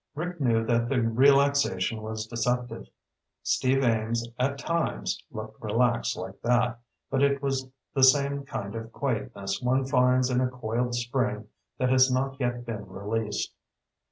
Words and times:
Rick 0.15 0.41
knew 0.41 0.65
that 0.65 0.89
the 0.89 0.99
relaxation 0.99 2.01
was 2.01 2.25
deceptive. 2.25 2.87
Steve 3.43 3.83
Ames 3.83 4.27
at 4.39 4.57
times 4.57 5.23
looked 5.29 5.61
relaxed 5.61 6.17
like 6.17 6.41
that, 6.41 6.79
but 7.11 7.21
it 7.21 7.39
was 7.43 7.69
the 7.93 8.03
same 8.03 8.43
kind 8.43 8.73
of 8.73 8.91
quietness 8.91 9.61
one 9.61 9.85
finds 9.85 10.31
in 10.31 10.41
a 10.41 10.49
coiled 10.49 10.95
spring 10.95 11.49
that 11.77 11.91
has 11.91 12.11
not 12.11 12.39
yet 12.39 12.65
been 12.65 12.89
released. 12.89 13.53